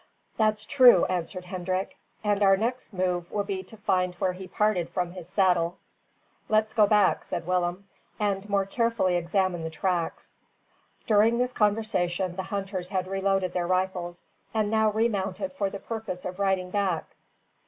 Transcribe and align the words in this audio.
"That's 0.35 0.65
true," 0.65 1.05
answered 1.05 1.45
Hendrik, 1.45 1.95
"and 2.23 2.41
our 2.41 2.57
next 2.57 2.91
move 2.91 3.31
will 3.31 3.43
be 3.43 3.61
to 3.61 3.77
find 3.77 4.15
out 4.15 4.19
where 4.19 4.33
he 4.33 4.47
parted 4.47 4.89
from 4.89 5.11
his 5.11 5.29
saddle." 5.29 5.77
"Let 6.49 6.63
us 6.63 6.73
go 6.73 6.87
back," 6.87 7.23
said 7.23 7.45
Willem, 7.45 7.87
"and 8.19 8.49
more 8.49 8.65
carefully 8.65 9.13
examine 9.15 9.61
the 9.63 9.69
tracks." 9.69 10.37
During 11.05 11.37
this 11.37 11.53
conversation, 11.53 12.35
the 12.35 12.41
hunters 12.49 12.89
had 12.89 13.05
reloaded 13.05 13.53
their 13.53 13.67
rifles, 13.67 14.23
and 14.55 14.71
now 14.71 14.89
remounted 14.89 15.53
for 15.53 15.69
the 15.69 15.77
purpose 15.77 16.25
of 16.25 16.39
riding 16.39 16.71
back. 16.71 17.05